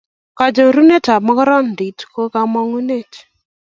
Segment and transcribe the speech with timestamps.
[0.37, 3.11] Konoret tab makarnatet koba kamanutik